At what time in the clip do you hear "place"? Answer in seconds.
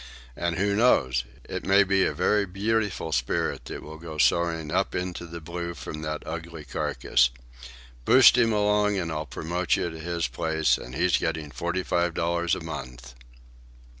10.27-10.79